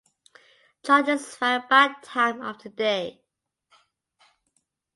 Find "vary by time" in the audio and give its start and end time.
1.37-2.41